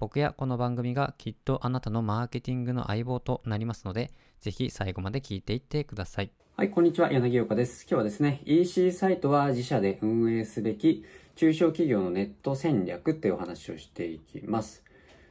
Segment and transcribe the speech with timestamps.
[0.00, 6.30] 僕やこの番組がきっとあなたのマーケティングの相棒となりますので、ぜひ最後まで聞いていってください。
[6.56, 7.10] はい、こんにちは。
[7.10, 7.82] 柳岡です。
[7.82, 14.84] 今日はですね、EC サイトは自社で運営すべき中小企業のネット戦略っていうお話をしていきます。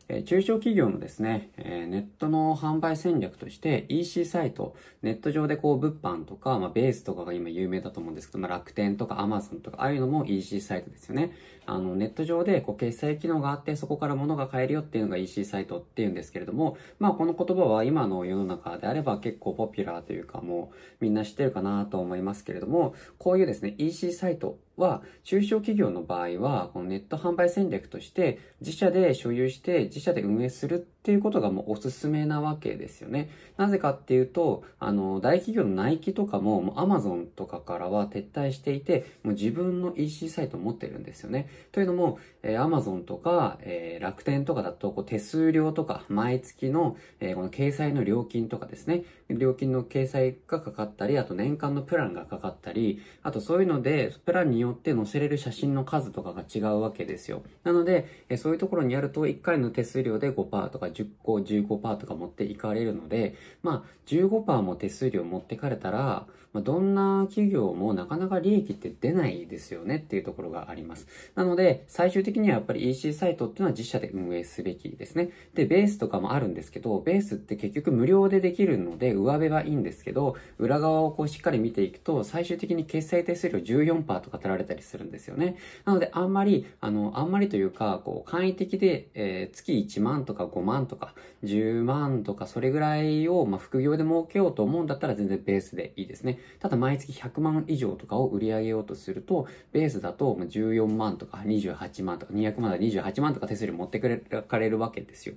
[0.09, 11.34] え中小企業のですね、えネットの販売戦略として EC サイト、ネット上でこう物販とか、まあ、ベースとかが今有名だと思うんですけど、まあ、楽天とか Amazon とか、ああいうのも EC サイトですよね。
[11.65, 33.30] あの、ネット上でこう決済機能があって、そこから物が買えるよっていうのが EC サイトっていうんですけれども、まあこの言葉は今の世の中であれば結構ポピュラーというかもうみんな知ってるかなと思いますけれども、こういうですね、EC サイトは、中小企業の場合は、このネット販売戦略として、自社で所有して、自社で運営するていうことがもうおすすめなわけですよね。
[33.55, 41.48] なぜかっていうと、あの、大企業のナイキとかも、もう Amazon とかからは撤退していて、もう自分の EC サイトを持ってるんですよね。
[41.72, 57.44] というのも、えー、Amazon とか、えー、楽天とかだと、こう手数料とか、毎月の、えー、この掲載の料金とかですね、料金の掲載がかかったり、あと年間のプランがかかったり、あとそういうので、プランによって載せれる写真の数とかが違うわけですよ。
[57.63, 71.07] なので、えそういうところにやると、1回の手数料で5%とか10個、15%とか持っていかれるので、まあ、15%も手数料持ってかれたら、まあ、どんな企業もなかなか利益って出ないですよねっていうところがあります。
[71.35, 75.29] なので、最終的にはやっぱり EC サイトっていうのは自社で運営すべきですね。
[75.53, 85.57] で、ベースとかもあるんですけど、ベースって結局無料でできるので、上辺はいいんですけど、裏側をこうしっかり見ていくと、最終的に決済手数料14%とか取られたりするんですよね。
[85.85, 96.39] なので、あんまり、あの、あんまりというか、こう、簡易的で、えー、月1万とか5万とか、10万とか、それぐらいを、ま、副業で儲けようと思うんだったら全然ベースでいいですね。
[96.59, 105.35] ただ、毎月100万以上とかを売り上げようとすると、ベースだと14万とか28万とか200万だ28万とか手数料持ってくれかれるわけですよ。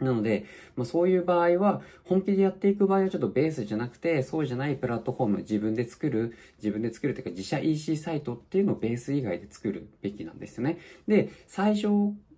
[0.00, 0.44] なので、
[0.76, 10.78] まあ、そういう場合は、本気でやっていく場合はちょっとベースじゃなくて、そうじゃないプラットフォーム、自分で作る、自分で作るというか自社 EC サイトっていうのをベース以外で作るべきなんですよね。
[11.08, 11.88] で、最初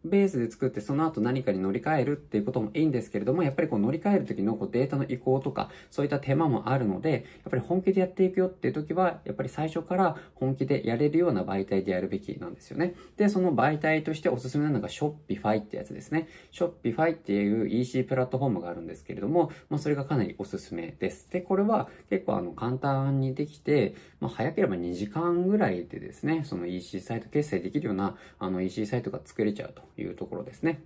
[0.04, 12.94] ベースで作ってその後何かに乗り換えるっていうこともいいんですけれども、やっぱりこう乗り換える時のこうデータの移行とか、そういった手間もあるので、やっぱり本気でやっていくよっていう時は、やっぱり最初から本気でやれるような媒体でやるべきなんですよね。
[13.16, 16.28] で、その媒体としておすすめなのが Shopify ってやつですね。
[16.52, 21.28] Shopify っていう EC プラットフォームがあるんですけれども、まあそれがかなりおすすめです。
[21.30, 30.82] で、これは結構あの簡単にできて、まあ早ければ2時間ぐらいでですね、その EC サイト決済できるようなあの EC サイトが作れちゃうというところですね。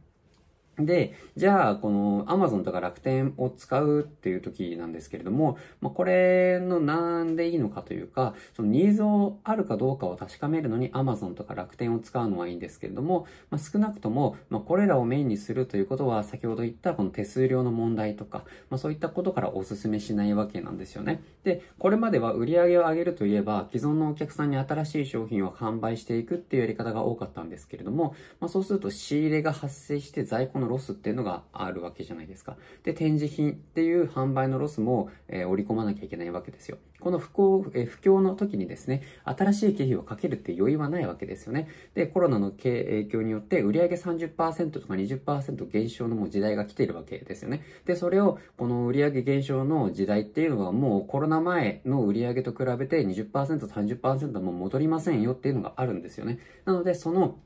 [0.79, 21.23] で、じゃあ、この Amazon とか楽天を使うっていう時なんですけれども、まあ、これのなんでいいのかというか、そのニーズをあるかどうかを確かめるのに Amazon とか楽天を使うのはいいんですけれども、まあ、少なくとも、まあ、これらをメインにするということは、先ほど言ったこの手数料の問題とか、まあ、そういったことからお勧めしないわけなんですよね。
[21.45, 32.57] で、これまでは売り上げを上げるといえば、既存のお客さんに新しい商品を販売していくっていうやり方が多かったんですけれども、まあ、そうすると仕入れが発生して在庫のロスっていうのがあるわけじゃないですか。
[32.83, 36.79] で、展示品っていう販売のロスも、えー、織り込まなきゃいけないわけですよ。
[37.01, 41.69] この不幸、えー、不況の時にですね、新しい経費をかけるって余裕はないわけですよね。
[41.95, 47.63] で、コロナの影響によって売上30%とか20%減少のもう時代が来ているわけですよね。
[47.85, 56.39] で、それを、この売上減少の時代っていうのはもうコロナ前の売上と比べて20%、30%も戻りませんよっていうのがあるんですよね。
[56.65, 57.39] なので、その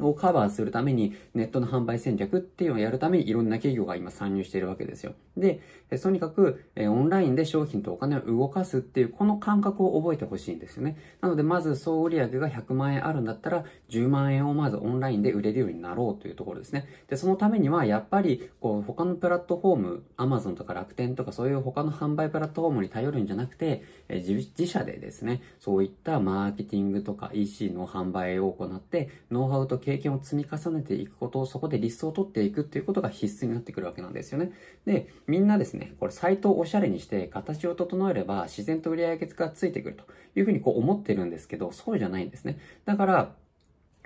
[0.00, 5.14] をカバーするためにネットの販売戦略っていうのをやるためにいろんな企業が今参入しているわけですよ。
[5.36, 5.60] で、
[6.02, 10.96] とにかくオンラインで商品とお金を動かすっていうこの感覚を覚えてほしいんですよね。
[11.20, 16.88] なのでまず総売上が100万円あるんだったら10万円をまずオンラインで売れるようになろうというところですね。
[17.08, 34.50] で、そのためにはやっぱりこう他のプラットフォーム、Amazon とか楽天とかそういう他の販売プラットフォームに頼るんじゃなくて、自社でですね、そういったマーケティングとか EC の販売を行ってノウハウと経験を積み重ねていくことを、そこでリストを取っていくっていうことが必須になってくるわけなんですよね。
[34.84, 40.02] で、みんなですね、これサイトをおしゃれにして形を整えれば自然と売上月がついてくると
[40.34, 42.58] いうふうにこう思ってるんですけど、そうじゃないんですね。
[42.84, 43.36] だから、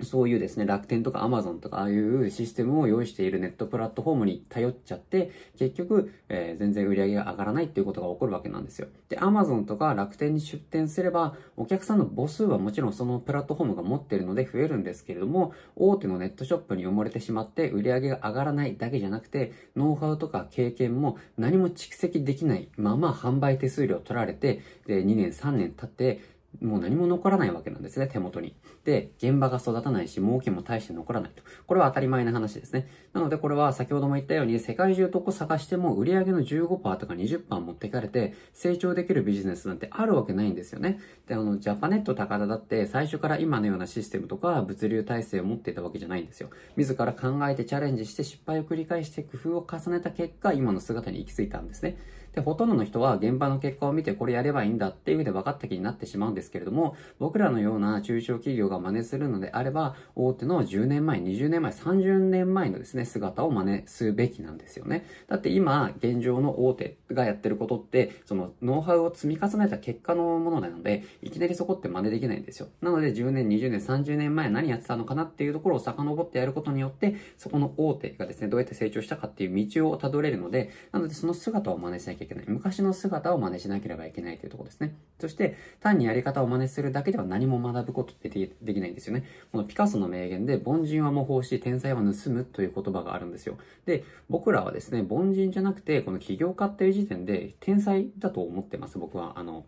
[0.05, 8.87] そういうですね、楽天とかアマゾンとかああいうシステムを用意しているネットプラットフォームに頼っちゃって、結局、えー、全然売り上げが上がらないっていうことが起こるわけなんですよ。
[9.09, 26.21] で、アマゾンとか楽天に出店すれば、お客さんの母数はもちろんそのプラットフォームが持ってるので増えるんですけれども、大手のネットショップに埋もれてしまって売り上げが上がらないだけじゃなくて、ノウハウとか経験も何も蓄積できないまま販売手数料取られて、で、2年3年経って、
[26.59, 28.55] もう何も残らないわけなんですね、手元に。
[28.83, 31.43] で、現場が育たないし、儲けも大して残らないと。
[31.65, 32.87] これは当たり前な話ですね。
[33.13, 40.99] なのでこれは先ほども言ったように、世界中どこ探しても売上の15%とか20%持っていかれて、成長できるビジネスなんてあるわけないんですよね。
[41.27, 46.49] で、あの、ジャパネット高田だって最初から今のようなシステムとか物流体制を持っていたわけじゃないんですよ。
[46.75, 51.97] 自ら考えてチャレンジして失敗を繰り返して工夫を重ねた結果、今の姿に行き着いたんですね。
[52.33, 65.05] で、ほとんどの人は現場の結果を見てこれやればいいんだっていうふうで分かった気になってしまうんですですけれども、僕らのような中小企業が真似するのであれば、大手の10年前、20年前、30年前のですね、姿を真似すべきなんですよね。
[65.27, 72.67] だって今、現状の大手がやってることって、そのノウハウを積み重ねた結果のものなので、いきなりそこって真似できないんですよ。
[72.81, 82.45] なので10年、20年、30年前何やってたのかなっていうところを遡ってやることによって、そこの大手がですね、どうやって成長したかっていう道をたどれるので、なのでその姿を真似しなきゃいけない。
[82.47, 84.95] 昔の姿を真似しなければいけないというところですね。
[85.19, 89.25] そして、単にやり方方を真似するだけでは何も学ぶことってできないんですよね。
[89.51, 93.57] このピカソの名言で、凡人は模倣し、天才は盗むという言葉があるんですよ。
[93.85, 99.39] で、僕らはですね、凡人じゃなくて、この起業家っていう時点で、天才だと思ってます、僕は。
[99.39, 99.65] あの、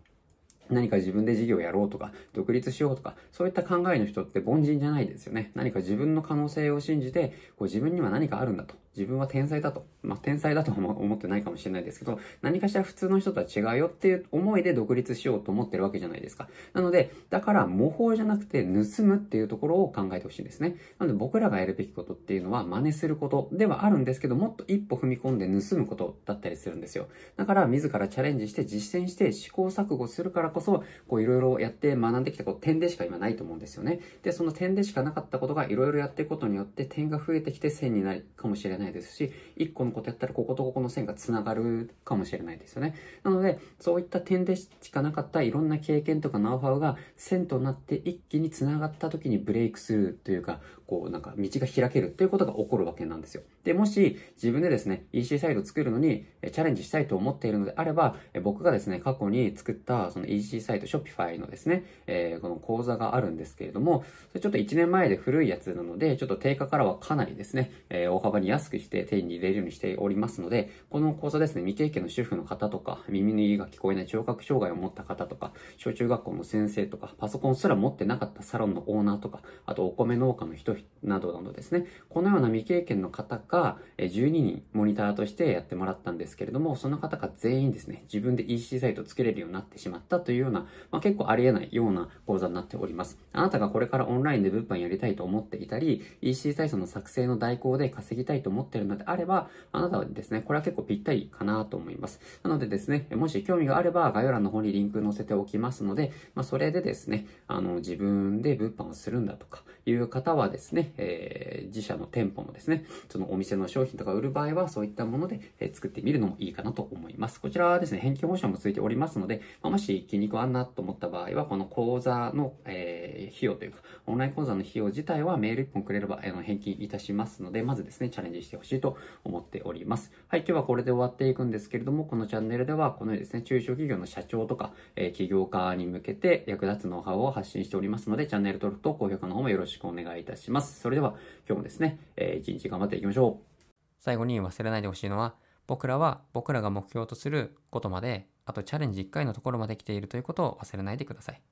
[0.70, 5.52] 何か自分で事業やろうとか、独立しようとか、そういった考えの人って凡人じゃないですよね。
[5.54, 8.74] 何か自分の可能性を信じて、こう自分には何かあるんだと。
[8.96, 9.86] 自分は天才だと。
[10.02, 16.48] まあ、天才だとは思ってないかもしれないですけど、何かしら普通の人とは違うよっていう思いで独立しようと思ってるわけじゃないですか。
[16.72, 20.76] なので、だから模倣じゃなくて盗むっていうところを考えてほしいんですね。
[20.98, 27.08] なので僕らがやるべきことっていうのは真似することではあるんですけど、もっと一歩踏み込んで盗むことだったりするんですよ。
[27.36, 34.00] だから自らチャレンジして実践して試行錯誤するからこそ、こういろいろやって学んできたこう点でしか今ないと思うんですよね。
[34.22, 42.94] で、その点でしかなかったことがいろいろやっていくことによって点が増えてきて線になるかもしれないないですし、1個のことやったらこことここの線が繋がるかもしれないですよね。
[43.22, 53.42] なので、そういった点でしかなかったいろんな経験とかノウハウが線となって一気に繋がった時にブレイクスルーというか、こうなんか道が開けるということが起こるわけなんですよ。
[53.64, 90.60] で、もし自分でですね、EC サイト作るのにチャレンジしたいと思っているのであれば、僕がですね、過去に作ったその EC サイト、Shopify のですね、えー、この講座があるんですけれども、それちょっと1年前で古いやつなので、ちょっと定価からはかなりですね、えー、大幅に安くして手に入れるようにしておりますので、この講座ですね、未経験の主婦の方とか、耳の耳が聞こえない聴覚障害を持った方とか、小中学校の先生とか、パソコンすら持ってなかったサロンのオーナーとか、あとお米農家の人などなどですね、このような未経験の方が12人モニターとしてやってもらったんですけれども、その方が全員ですね、自分で EC サイトを作れるようになってしまったというような、
[90.90, 93.18] まあ、結構ありえないような講座になっております。
[93.32, 102.20] あなたがこれからオンラインで物販やりたいと思っていたり、EC サイトの作成の代行で稼ぎたいと思っているのであれば、あなたはですね、これは結構ぴったりかなと思います。
[102.42, 117.40] なのでですね、もし興味があれば概要欄の方にリンク載せておきますので、まあ、それでですね、あの、自分で物販をするんだとかいう方はですね、ですねえー、自社の店舗のですね、そのお店の商品とか売る場合はそういったもので、え作ってみるのもいいかなと思います。
[117.40, 130.12] こちらはですね、返金保証もついておりますので、まあ、もし気に食わんなと思った場合は、この講座の、えー、費用というか、オンライン講座の費用自体はメール1本くれれば、あの返金いたしますので、まずですね、チャレンジしてほしいと思っております。
[130.28, 140.80] はい、今日はこれで終わっていくんですけれども、このチャンネルでは、このようにですね、中小企業の社長とか、え、起業家に向けて役立つノウハウを発信しておりますので、チャンネル登録と高評価の方もよろしくお願いいたしますます。
[140.80, 141.10] それでは、
[141.46, 143.54] 今日もですね、えー、一日頑張っていきましょう。
[143.98, 145.34] 最後に忘れないでほしいのは、
[145.66, 151.42] 僕らは僕らが目標とすることまで、あとチャレンジ1回のところまで来ているということを忘れないでください。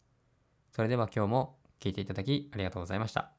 [0.70, 3.32] それでは今日も聞いていただきありがとうございました。